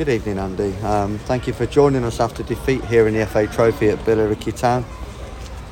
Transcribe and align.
Good 0.00 0.08
evening, 0.08 0.38
Andy. 0.38 0.74
Um, 0.78 1.18
thank 1.18 1.46
you 1.46 1.52
for 1.52 1.66
joining 1.66 2.04
us 2.04 2.20
after 2.20 2.42
defeat 2.42 2.82
here 2.86 3.06
in 3.06 3.12
the 3.12 3.26
FA 3.26 3.46
Trophy 3.46 3.90
at 3.90 3.98
Billericay 3.98 4.58
Town. 4.58 4.82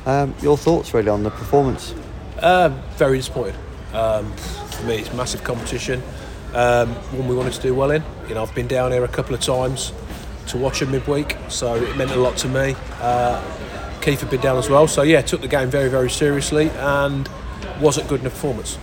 Um, 0.05 0.35
your 0.39 0.55
thoughts 0.55 0.93
really 0.93 1.09
on 1.09 1.23
the 1.23 1.31
performance? 1.31 1.95
Uh, 2.37 2.69
very 2.91 3.17
disappointed. 3.17 3.55
Um, 3.91 4.31
for 4.33 4.85
me, 4.85 4.97
it's 4.97 5.11
massive 5.13 5.43
competition. 5.43 6.03
Um, 6.53 6.89
one 7.17 7.27
we 7.27 7.33
wanted 7.33 7.53
to 7.53 7.61
do 7.63 7.73
well 7.73 7.89
in. 7.89 8.03
You 8.27 8.35
know, 8.35 8.43
I've 8.43 8.53
been 8.53 8.67
down 8.67 8.91
here 8.91 9.03
a 9.03 9.07
couple 9.07 9.33
of 9.33 9.41
times 9.41 9.93
to 10.49 10.59
watch 10.59 10.81
them 10.81 10.91
midweek, 10.91 11.35
so 11.47 11.73
it 11.73 11.97
meant 11.97 12.11
a 12.11 12.15
lot 12.19 12.37
to 12.37 12.47
me. 12.47 12.75
Uh, 13.01 13.43
Keith 13.99 14.21
had 14.21 14.29
been 14.29 14.41
down 14.41 14.59
as 14.59 14.69
well, 14.69 14.87
so 14.87 15.01
yeah, 15.01 15.21
took 15.21 15.41
the 15.41 15.47
game 15.47 15.71
very, 15.71 15.89
very 15.89 16.11
seriously 16.11 16.69
and 16.69 17.27
wasn't 17.81 18.07
good 18.07 18.19
in 18.19 18.25
the 18.25 18.29
performance. 18.29 18.77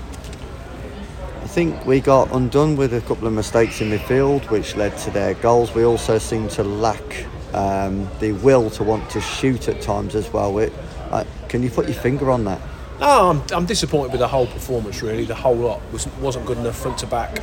I 1.57 1.59
think 1.59 1.87
we 1.87 2.01
got 2.01 2.31
undone 2.33 2.77
with 2.77 2.93
a 2.93 3.01
couple 3.01 3.27
of 3.27 3.33
mistakes 3.33 3.81
in 3.81 3.89
midfield, 3.89 4.51
which 4.51 4.77
led 4.77 4.95
to 4.99 5.11
their 5.11 5.33
goals. 5.33 5.75
We 5.75 5.87
also 5.87 6.19
seem 6.19 6.49
to 6.49 6.63
lack 6.63 7.25
um, 7.55 8.07
the 8.21 8.33
will 8.33 8.69
to 8.73 8.85
want 8.85 9.09
to 9.13 9.23
shoot 9.23 9.67
at 9.67 9.81
times 9.81 10.15
as 10.15 10.31
well. 10.31 10.59
It, 10.59 10.71
uh, 11.11 11.25
can 11.49 11.63
you 11.63 11.71
put 11.71 11.87
your 11.87 11.95
finger 11.95 12.31
on 12.31 12.45
that? 12.45 12.61
No, 13.01 13.31
I'm, 13.31 13.43
I'm 13.55 13.65
disappointed 13.65 14.13
with 14.13 14.21
the 14.21 14.29
whole 14.29 14.47
performance. 14.47 15.01
Really, 15.01 15.25
the 15.25 15.35
whole 15.35 15.57
lot 15.57 15.81
was, 15.93 16.07
wasn't 16.19 16.45
good 16.45 16.59
enough 16.59 16.77
front 16.77 16.99
to 16.99 17.07
back. 17.07 17.39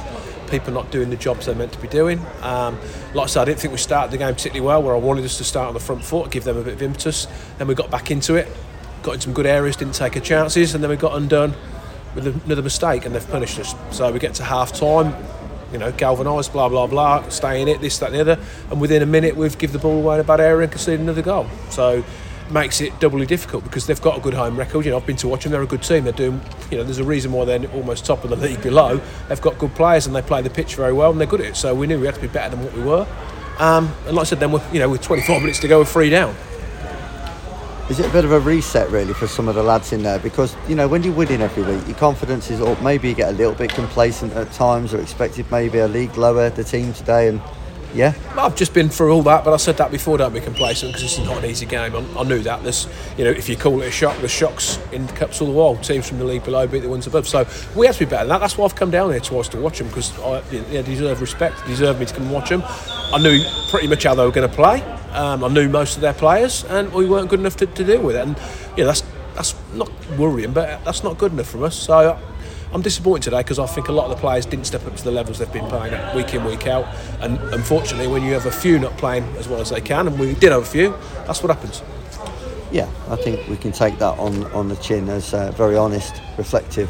People 0.48 0.73
not 0.73 0.91
doing 0.91 1.09
the 1.09 1.16
jobs 1.16 1.48
they're 1.48 1.55
meant 1.55 1.73
to 1.73 1.80
be 1.80 1.88
doing. 1.88 2.23
Um, 2.43 2.77
like 3.16 3.23
I 3.23 3.26
said, 3.26 3.41
I 3.41 3.45
didn't 3.45 3.62
think 3.62 3.71
we 3.71 3.80
started 3.80 4.12
the 4.12 4.20
game 4.20 4.35
particularly 4.35 4.63
well. 4.63 4.84
Where 4.84 4.93
I 4.93 4.99
wanted 4.99 5.26
us 5.26 5.40
to 5.40 5.43
start 5.43 5.70
on 5.70 5.73
the 5.73 5.80
front 5.80 6.05
foot, 6.05 6.30
give 6.30 6.43
them 6.43 6.57
a 6.57 6.62
bit 6.62 6.76
of 6.76 6.84
impetus. 6.84 7.26
Then 7.57 7.66
we 7.66 7.73
got 7.73 7.90
back 7.90 8.12
into 8.12 8.35
it, 8.35 8.48
got 9.02 9.16
in 9.16 9.21
some 9.21 9.34
good 9.34 9.48
areas, 9.48 9.76
didn't 9.76 9.95
take 9.95 10.16
our 10.16 10.21
chances, 10.21 10.76
and 10.76 10.84
then 10.84 10.91
we 10.91 10.98
got 10.98 11.18
undone 11.18 11.55
with 12.16 12.27
another 12.45 12.62
mistake, 12.62 13.05
and 13.05 13.16
they've 13.16 13.30
punished 13.30 13.59
us. 13.59 13.76
So 13.91 14.12
we 14.12 14.20
get 14.20 14.34
to 14.35 14.44
half 14.44 14.73
time, 14.73 15.16
you 15.71 15.77
know, 15.77 15.91
galvanised, 15.91 16.54
blah 16.54 16.70
blah 16.70 16.88
blah, 16.88 17.27
stay 17.30 17.62
in 17.62 17.67
it, 17.67 17.81
this 17.81 17.98
that 17.99 18.08
and 18.08 18.16
the 18.16 18.21
other, 18.21 18.41
and 18.71 18.80
within 18.80 19.02
a 19.02 19.05
minute 19.05 19.35
we've 19.35 19.58
give 19.58 19.73
the 19.73 19.80
ball 19.80 19.98
away 19.98 20.16
in 20.16 20.21
a 20.21 20.23
bad 20.23 20.40
area 20.40 20.63
and 20.63 20.71
conceded 20.71 20.99
another 20.99 21.21
goal. 21.21 21.48
So 21.70 22.04
makes 22.52 22.82
it 22.82 22.98
doubly 22.99 23.26
difficult 23.26 23.63
because 23.63 23.87
they've 23.87 24.02
got 24.02 24.18
a 24.18 24.21
good 24.21 24.34
home 24.34 24.57
record. 24.57 24.85
You 24.85 24.91
know, 24.91 24.98
I've 24.98 25.07
been 25.07 25.15
to 25.18 25.27
watch 25.27 25.43
them; 25.43 25.52
they're 25.52 25.62
a 25.62 25.68
good 25.68 25.84
team. 25.84 26.04
They're 26.04 26.13
doing, 26.13 26.41
you 26.70 26.77
know, 26.77 26.84
there's 26.84 26.99
a 26.99 27.04
reason 27.04 27.32
why 27.32 27.46
they're 27.46 27.65
almost 27.71 28.05
top 28.05 28.24
of 28.24 28.30
the 28.30 28.35
league 28.48 28.62
below. 28.62 29.02
They've 29.27 29.41
got 29.41 29.57
good 29.57 29.74
players 29.76 30.05
and 30.05 30.15
they 30.15 30.21
play 30.21 30.41
the 30.41 30.49
pitch 30.49 30.76
very 30.76 30.93
well 30.93 31.12
and 31.12 31.20
they're 31.20 31.27
good 31.27 31.41
at 31.41 31.48
it. 31.48 31.55
So 31.55 31.74
we 31.74 31.87
knew 31.87 31.99
we 31.99 32.05
had 32.05 32.15
to 32.15 32.21
be 32.21 32.27
better 32.27 32.55
than 32.55 32.63
what 32.63 32.74
we 32.74 32.84
were. 32.84 33.07
Um, 33.59 33.93
and 34.07 34.15
like 34.15 34.26
I 34.26 34.30
said, 34.30 34.40
then 34.40 34.52
we're, 34.52 34.63
you 34.71 34.80
know, 34.80 34.90
with 34.90 35.02
24 35.02 35.40
minutes 35.40 35.59
to 35.59 35.68
go, 35.68 35.80
we're 35.80 35.85
three 35.85 36.09
down. 36.09 36.35
Is 37.89 37.99
it 37.99 38.05
a 38.05 38.13
bit 38.13 38.23
of 38.23 38.31
a 38.31 38.39
reset 38.39 38.89
really 38.91 39.13
for 39.13 39.27
some 39.27 39.49
of 39.49 39.55
the 39.55 39.63
lads 39.63 39.91
in 39.91 40.03
there? 40.03 40.17
Because 40.17 40.55
you 40.70 40.76
know 40.76 40.87
when 40.87 41.03
you're 41.03 41.13
winning 41.13 41.41
every 41.41 41.63
week, 41.63 41.85
your 41.85 41.98
confidence 41.98 42.49
is 42.49 42.62
up. 42.62 42.81
Maybe 42.81 43.09
you 43.09 43.13
get 43.13 43.29
a 43.29 43.35
little 43.35 43.53
bit 43.53 43.71
complacent 43.71 44.31
at 44.34 44.51
times, 44.53 44.93
or 44.93 45.01
expected 45.01 45.51
maybe 45.51 45.79
a 45.79 45.87
league 45.87 46.15
lower 46.15 46.49
the 46.49 46.63
team 46.63 46.93
today, 46.93 47.27
and 47.27 47.41
yeah. 47.93 48.13
I've 48.37 48.55
just 48.55 48.73
been 48.73 48.90
through 48.90 49.12
all 49.12 49.21
that, 49.23 49.43
but 49.43 49.53
I 49.53 49.57
said 49.57 49.77
that 49.77 49.91
before. 49.91 50.17
Don't 50.17 50.34
be 50.34 50.40
complacent 50.40 50.93
because 50.93 51.03
it's 51.03 51.20
not 51.20 51.43
an 51.43 51.49
easy 51.49 51.65
game. 51.65 51.95
I, 51.95 52.20
I, 52.20 52.23
knew 52.23 52.40
that. 52.40 52.63
There's, 52.63 52.87
you 53.17 53.25
know, 53.25 53.31
if 53.31 53.48
you 53.49 53.55
call 53.55 53.81
it 53.81 53.87
a 53.87 53.91
shock, 53.91 54.18
the 54.20 54.27
shocks 54.27 54.79
in 54.91 55.05
the 55.05 55.13
cups 55.13 55.41
all 55.41 55.47
the 55.47 55.53
while. 55.53 55.75
Teams 55.75 56.07
from 56.07 56.20
the 56.20 56.25
league 56.25 56.43
below 56.43 56.65
beat 56.65 56.79
the 56.79 56.90
ones 56.90 57.05
above. 57.05 57.27
So 57.27 57.47
we 57.75 57.85
have 57.85 57.97
to 57.97 58.05
be 58.05 58.09
better 58.09 58.27
that. 58.27 58.40
That's 58.40 58.57
why 58.57 58.65
I've 58.65 58.75
come 58.75 58.91
down 58.91 59.12
here 59.12 59.20
twice 59.20 59.47
to 59.49 59.59
watch 59.59 59.79
them 59.79 59.87
because 59.90 60.18
I 60.20 60.41
yeah, 60.71 60.81
deserve 60.81 61.21
respect. 61.21 61.65
Deserve 61.68 61.99
me 61.99 62.05
to 62.05 62.13
come 62.13 62.23
and 62.23 62.34
watch 62.34 62.49
them. 62.49 62.63
I 63.12 63.20
knew 63.21 63.43
pretty 63.70 63.87
much 63.87 64.03
how 64.03 64.16
they 64.16 64.25
were 64.25 64.31
going 64.31 64.50
to 64.50 64.56
play. 64.56 64.81
Um, 65.12 65.44
I 65.44 65.47
knew 65.47 65.69
most 65.69 65.96
of 65.96 66.01
their 66.01 66.13
players, 66.13 66.63
and 66.66 66.91
we 66.94 67.06
weren't 67.06 67.29
good 67.29 67.40
enough 67.40 67.56
to, 67.57 67.66
to 67.66 67.84
deal 67.84 68.01
with 68.01 68.16
it. 68.16 68.25
And 68.25 68.38
yeah, 68.78 68.85
that's 68.85 69.03
that's 69.35 69.56
not 69.73 69.90
worrying, 70.18 70.53
but 70.53 70.84
that's 70.85 71.03
not 71.03 71.18
good 71.18 71.31
enough 71.31 71.47
from 71.47 71.63
us. 71.63 71.75
So 71.75 72.19
I'm 72.74 72.81
disappointed 72.81 73.24
today 73.24 73.40
because 73.41 73.59
I 73.59 73.68
think 73.68 73.88
a 73.88 73.91
lot 73.91 74.06
of 74.06 74.12
the 74.12 74.22
players 74.22 74.46
didn't 74.47 74.66
step 74.66 74.85
up 74.88 74.96
to 74.96 75.03
the 75.03 75.12
levels 75.12 75.38
they've 75.38 75.51
been 75.53 75.68
playing 75.68 75.94
at 75.94 76.16
week 76.16 76.34
in, 76.34 76.44
week 76.44 76.66
out. 76.66 76.88
And 77.19 77.38
unfortunately, 77.53 78.07
when 78.07 78.24
you 78.24 78.34
have 78.34 78.47
a 78.47 78.51
few 78.51 78.79
not 78.79 78.97
playing 78.97 79.24
as 79.38 79.47
well 79.47 79.62
as 79.62 79.69
they 79.69 79.81
can, 79.81 80.07
and 80.07 80.19
we 80.19 80.34
did 80.34 80.51
have 80.51 80.63
a 80.63 80.66
few, 80.66 80.96
that's 81.28 81.44
what 81.44 81.56
happens. 81.56 81.84
Yeah, 82.72 82.90
I 83.09 83.16
think 83.16 83.47
we 83.47 83.57
can 83.57 83.72
take 83.72 84.00
that 84.00 84.18
on, 84.18 84.46
on 84.53 84.69
the 84.69 84.75
chin 84.78 85.08
as 85.08 85.34
a 85.34 85.52
very 85.52 85.78
honest, 85.78 86.20
reflective 86.38 86.90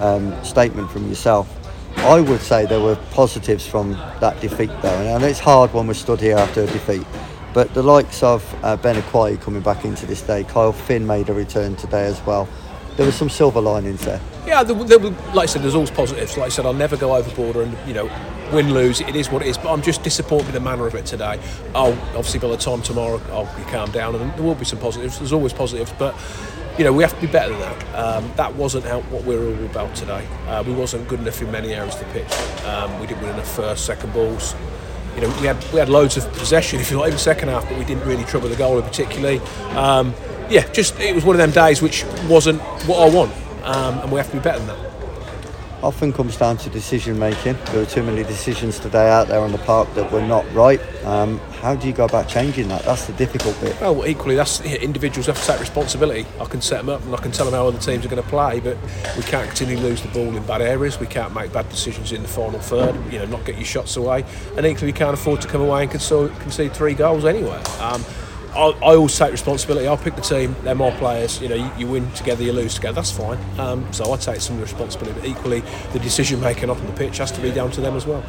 um, 0.00 0.32
statement 0.44 0.88
from 0.92 1.08
yourself. 1.08 1.52
I 1.96 2.20
would 2.20 2.40
say 2.40 2.66
there 2.66 2.80
were 2.80 2.96
positives 3.10 3.66
from 3.66 3.92
that 4.20 4.40
defeat, 4.40 4.70
though, 4.82 5.14
and 5.14 5.24
it's 5.24 5.40
hard 5.40 5.72
when 5.74 5.86
we're 5.86 5.94
stood 5.94 6.20
here 6.20 6.36
after 6.36 6.62
a 6.62 6.66
defeat. 6.66 7.06
But 7.52 7.72
the 7.74 7.82
likes 7.82 8.22
of 8.22 8.44
uh, 8.62 8.76
Ben 8.76 8.96
Aquai 8.96 9.40
coming 9.40 9.62
back 9.62 9.84
into 9.84 10.06
this 10.06 10.22
day, 10.22 10.44
Kyle 10.44 10.72
Finn 10.72 11.06
made 11.06 11.28
a 11.28 11.34
return 11.34 11.76
today 11.76 12.06
as 12.06 12.24
well. 12.24 12.48
There 12.96 13.06
were 13.06 13.12
some 13.12 13.30
silver 13.30 13.60
linings 13.60 14.04
there. 14.04 14.20
Yeah, 14.46 14.62
there, 14.62 14.76
there, 14.84 14.98
like 14.98 15.36
I 15.36 15.46
said, 15.46 15.62
there's 15.62 15.74
always 15.74 15.90
positives. 15.90 16.36
Like 16.36 16.46
I 16.46 16.48
said, 16.48 16.66
I'll 16.66 16.72
never 16.72 16.96
go 16.96 17.14
overboard 17.14 17.56
and 17.56 17.76
you 17.86 17.94
know 17.94 18.10
win 18.52 18.72
lose. 18.72 19.00
It 19.00 19.14
is 19.14 19.30
what 19.30 19.42
it 19.42 19.48
is. 19.48 19.58
But 19.58 19.72
I'm 19.72 19.82
just 19.82 20.02
disappointed 20.02 20.46
with 20.46 20.54
the 20.54 20.60
manner 20.60 20.86
of 20.86 20.94
it 20.94 21.06
today. 21.06 21.40
I'll 21.74 21.92
obviously 22.16 22.40
by 22.40 22.48
the 22.48 22.56
time 22.56 22.82
tomorrow 22.82 23.20
I'll 23.30 23.56
be 23.56 23.62
calmed 23.70 23.92
down 23.92 24.14
and 24.14 24.32
there 24.32 24.42
will 24.42 24.54
be 24.54 24.64
some 24.64 24.78
positives. 24.78 25.18
There's 25.18 25.32
always 25.32 25.52
positives, 25.52 25.92
but 25.98 26.14
you 26.78 26.84
know 26.84 26.92
we 26.92 27.02
have 27.02 27.14
to 27.14 27.20
be 27.20 27.26
better 27.26 27.50
than 27.52 27.60
that. 27.60 27.94
Um, 27.94 28.32
that 28.36 28.54
wasn't 28.54 28.84
how, 28.84 29.00
what 29.02 29.24
we 29.24 29.36
were 29.36 29.46
all 29.46 29.64
about 29.64 29.94
today. 29.96 30.26
Uh, 30.46 30.62
we 30.66 30.72
wasn't 30.72 31.08
good 31.08 31.20
enough 31.20 31.42
in 31.42 31.50
many 31.50 31.74
areas 31.74 32.00
of 32.00 32.06
the 32.06 32.20
pitch. 32.20 32.64
Um, 32.64 33.00
we 33.00 33.06
didn't 33.06 33.22
win 33.22 33.34
enough 33.34 33.54
first, 33.54 33.84
second 33.84 34.12
balls. 34.12 34.54
You 35.16 35.22
know 35.22 35.28
we 35.40 35.46
had 35.46 35.56
we 35.72 35.80
had 35.80 35.88
loads 35.88 36.16
of 36.16 36.32
possession 36.34 36.80
if 36.80 36.90
you 36.90 36.98
like 36.98 37.08
in 37.08 37.14
the 37.14 37.18
second 37.18 37.48
half, 37.48 37.68
but 37.68 37.76
we 37.78 37.84
didn't 37.84 38.06
really 38.06 38.24
trouble 38.24 38.48
the 38.48 38.56
goal 38.56 38.78
in 38.78 38.84
particularly. 38.84 39.40
Um, 39.76 40.14
yeah, 40.48 40.70
just 40.72 40.98
it 41.00 41.14
was 41.14 41.24
one 41.24 41.34
of 41.34 41.38
them 41.38 41.50
days 41.50 41.82
which 41.82 42.04
wasn't 42.28 42.62
what 42.86 43.00
I 43.00 43.14
want, 43.14 43.32
um, 43.64 43.98
and 43.98 44.12
we 44.12 44.18
have 44.18 44.30
to 44.30 44.36
be 44.36 44.42
better 44.42 44.58
than 44.60 44.68
that 44.68 44.88
often 45.82 46.12
comes 46.12 46.36
down 46.36 46.56
to 46.58 46.70
decision 46.70 47.18
making. 47.18 47.56
There 47.66 47.80
were 47.80 47.86
too 47.86 48.02
many 48.02 48.24
decisions 48.24 48.78
today 48.78 49.08
out 49.10 49.28
there 49.28 49.40
on 49.40 49.52
the 49.52 49.58
park 49.58 49.92
that 49.94 50.10
were 50.10 50.22
not 50.22 50.44
right. 50.52 50.80
Um, 51.04 51.38
how 51.60 51.74
do 51.74 51.86
you 51.86 51.92
go 51.92 52.04
about 52.04 52.28
changing 52.28 52.68
that? 52.68 52.84
That's 52.84 53.06
the 53.06 53.12
difficult 53.14 53.60
bit. 53.60 53.80
Well, 53.80 54.06
equally, 54.06 54.36
that's 54.36 54.60
individuals 54.60 55.26
have 55.26 55.40
to 55.40 55.46
take 55.46 55.60
responsibility. 55.60 56.26
I 56.40 56.44
can 56.44 56.60
set 56.60 56.78
them 56.78 56.88
up 56.88 57.02
and 57.04 57.14
I 57.14 57.18
can 57.18 57.32
tell 57.32 57.46
them 57.46 57.54
how 57.54 57.66
other 57.66 57.78
teams 57.78 58.04
are 58.04 58.08
going 58.08 58.22
to 58.22 58.28
play, 58.28 58.60
but 58.60 58.76
we 59.16 59.22
can't 59.22 59.48
continue 59.48 59.76
to 59.76 59.82
lose 59.82 60.02
the 60.02 60.08
ball 60.08 60.36
in 60.36 60.44
bad 60.46 60.62
areas. 60.62 60.98
We 60.98 61.06
can't 61.06 61.34
make 61.34 61.52
bad 61.52 61.68
decisions 61.68 62.12
in 62.12 62.22
the 62.22 62.28
final 62.28 62.60
third. 62.60 62.94
You 63.12 63.20
know, 63.20 63.26
not 63.26 63.44
get 63.44 63.56
your 63.56 63.64
shots 63.64 63.96
away, 63.96 64.24
and 64.56 64.66
equally, 64.66 64.86
we 64.86 64.92
can't 64.92 65.14
afford 65.14 65.40
to 65.42 65.48
come 65.48 65.60
away 65.60 65.82
and 65.82 65.90
concede 65.90 66.72
three 66.74 66.94
goals 66.94 67.24
anyway. 67.24 67.62
Um, 67.80 68.04
I, 68.54 68.70
I 68.82 68.96
always 68.96 69.16
take 69.16 69.32
responsibility. 69.32 69.86
I'll 69.86 69.96
pick 69.96 70.16
the 70.16 70.22
team. 70.22 70.54
They're 70.62 70.74
my 70.74 70.90
players. 70.92 71.40
You 71.40 71.48
know, 71.48 71.54
you, 71.54 71.70
you 71.78 71.86
win 71.86 72.10
together, 72.12 72.42
you 72.42 72.52
lose 72.52 72.74
together. 72.74 72.96
That's 72.96 73.10
fine. 73.10 73.38
Um, 73.58 73.90
so 73.92 74.12
I 74.12 74.16
take 74.16 74.40
some 74.40 74.60
responsibility. 74.60 75.20
But 75.20 75.28
equally, 75.28 75.62
the 75.92 75.98
decision 75.98 76.40
making 76.40 76.70
off 76.70 76.80
on 76.80 76.86
the 76.86 76.92
pitch 76.92 77.18
has 77.18 77.30
to 77.32 77.40
be 77.40 77.50
down 77.50 77.70
to 77.72 77.80
them 77.80 77.96
as 77.96 78.06
well. 78.06 78.24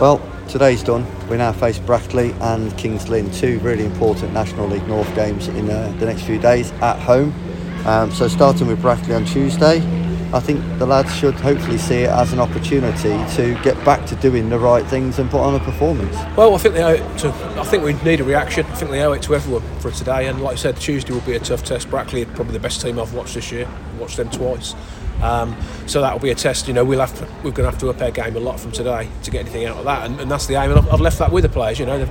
Well, 0.00 0.22
today's 0.48 0.82
done. 0.82 1.04
We 1.28 1.36
now 1.36 1.52
face 1.52 1.78
Brackley 1.78 2.32
and 2.40 2.76
Kings 2.78 3.08
Lynn, 3.08 3.30
two 3.32 3.58
really 3.60 3.84
important 3.84 4.32
National 4.32 4.66
League 4.66 4.86
North 4.88 5.14
games 5.14 5.48
in 5.48 5.68
uh, 5.68 5.94
the 5.98 6.06
next 6.06 6.22
few 6.22 6.38
days 6.38 6.70
at 6.80 6.98
home. 6.98 7.34
Um, 7.86 8.10
so 8.10 8.28
starting 8.28 8.66
with 8.66 8.80
Brackley 8.80 9.14
on 9.14 9.26
Tuesday, 9.26 9.80
I 10.32 10.38
think 10.40 10.60
the 10.78 10.86
lads 10.86 11.14
should 11.14 11.34
hopefully 11.34 11.78
see 11.78 12.02
it 12.02 12.10
as 12.10 12.32
an 12.32 12.38
opportunity 12.38 13.18
to 13.36 13.60
get 13.64 13.82
back 13.84 14.06
to 14.06 14.16
doing 14.16 14.48
the 14.48 14.58
right 14.58 14.86
things 14.86 15.18
and 15.18 15.28
put 15.28 15.40
on 15.40 15.56
a 15.56 15.60
performance. 15.60 16.14
Well, 16.36 16.54
I 16.54 16.58
think 16.58 16.74
they 16.74 16.84
owe 16.84 16.90
it 16.90 17.18
to, 17.18 17.28
I 17.58 17.64
think 17.64 17.82
we 17.82 17.94
need 18.04 18.20
a 18.20 18.24
reaction. 18.24 18.64
I 18.66 18.74
think 18.74 18.90
they 18.92 19.02
owe 19.02 19.12
it 19.12 19.22
to 19.22 19.34
everyone 19.34 19.62
for 19.80 19.90
today. 19.90 20.28
And 20.28 20.40
like 20.40 20.52
I 20.52 20.56
said, 20.56 20.76
Tuesday 20.76 21.12
will 21.12 21.20
be 21.22 21.34
a 21.34 21.40
tough 21.40 21.64
test. 21.64 21.90
Brackley 21.90 22.22
are 22.22 22.26
probably 22.26 22.52
the 22.52 22.60
best 22.60 22.80
team 22.80 22.98
I've 22.98 23.12
watched 23.12 23.34
this 23.34 23.50
year. 23.50 23.66
I've 23.66 24.00
watched 24.00 24.16
them 24.16 24.30
twice. 24.30 24.74
Um, 25.22 25.56
so 25.86 26.00
that 26.00 26.12
will 26.12 26.20
be 26.20 26.30
a 26.30 26.34
test. 26.34 26.68
You 26.68 26.74
know, 26.74 26.84
we'll 26.84 27.00
have 27.00 27.16
to, 27.18 27.24
we're 27.42 27.50
going 27.50 27.66
to 27.66 27.70
have 27.70 27.78
to 27.80 27.90
up 27.90 28.00
our 28.00 28.10
game 28.10 28.36
a 28.36 28.40
lot 28.40 28.58
from 28.58 28.72
today 28.72 29.08
to 29.24 29.30
get 29.30 29.40
anything 29.40 29.66
out 29.66 29.76
of 29.76 29.84
that, 29.84 30.06
and, 30.06 30.18
and 30.20 30.30
that's 30.30 30.46
the 30.46 30.54
aim. 30.54 30.70
And 30.70 30.78
I've, 30.78 30.94
I've 30.94 31.00
left 31.00 31.18
that 31.18 31.30
with 31.30 31.42
the 31.42 31.50
players. 31.50 31.78
You 31.78 31.86
know, 31.86 32.08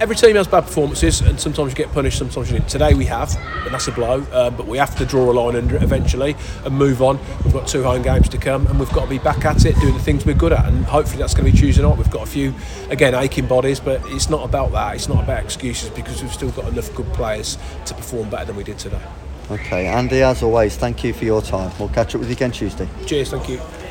every 0.00 0.16
team 0.16 0.36
has 0.36 0.46
bad 0.46 0.64
performances, 0.64 1.20
and 1.20 1.38
sometimes 1.40 1.72
you 1.72 1.76
get 1.76 1.92
punished, 1.92 2.18
sometimes 2.18 2.50
you 2.50 2.58
didn't. 2.58 2.68
Today 2.68 2.94
we 2.94 3.04
have, 3.06 3.34
and 3.64 3.72
that's 3.72 3.88
a 3.88 3.92
blow. 3.92 4.26
Um, 4.32 4.56
but 4.56 4.66
we 4.66 4.78
have 4.78 4.96
to 4.96 5.06
draw 5.06 5.30
a 5.30 5.32
line 5.32 5.56
under 5.56 5.76
it 5.76 5.82
eventually 5.82 6.36
and 6.64 6.74
move 6.74 7.02
on. 7.02 7.18
We've 7.44 7.52
got 7.52 7.68
two 7.68 7.82
home 7.82 8.02
games 8.02 8.28
to 8.30 8.38
come, 8.38 8.66
and 8.66 8.78
we've 8.78 8.92
got 8.92 9.04
to 9.04 9.10
be 9.10 9.18
back 9.18 9.44
at 9.44 9.64
it, 9.64 9.76
doing 9.76 9.94
the 9.94 10.00
things 10.00 10.26
we're 10.26 10.34
good 10.34 10.52
at, 10.52 10.64
and 10.66 10.84
hopefully 10.84 11.18
that's 11.18 11.34
going 11.34 11.46
to 11.46 11.52
be 11.52 11.58
Tuesday 11.58 11.82
night. 11.82 11.96
We've 11.96 12.10
got 12.10 12.22
a 12.22 12.30
few, 12.30 12.54
again, 12.90 13.14
aching 13.14 13.46
bodies, 13.46 13.80
but 13.80 14.00
it's 14.06 14.28
not 14.28 14.44
about 14.44 14.72
that. 14.72 14.96
It's 14.96 15.08
not 15.08 15.24
about 15.24 15.44
excuses 15.44 15.90
because 15.90 16.22
we've 16.22 16.32
still 16.32 16.50
got 16.50 16.68
enough 16.68 16.94
good 16.94 17.12
players 17.12 17.56
to 17.86 17.94
perform 17.94 18.30
better 18.30 18.46
than 18.46 18.56
we 18.56 18.64
did 18.64 18.78
today. 18.78 19.02
Okay, 19.50 19.86
Andy, 19.86 20.22
as 20.22 20.42
always, 20.42 20.76
thank 20.76 21.02
you 21.04 21.14
for 21.14 21.24
your 21.24 21.40
time. 21.40 21.72
We'll 21.78 21.88
catch 21.88 22.14
up 22.14 22.20
with 22.20 22.28
you 22.28 22.36
again 22.36 22.50
Tuesday. 22.50 22.88
Cheers, 23.06 23.30
thank 23.30 23.48
you. 23.48 23.60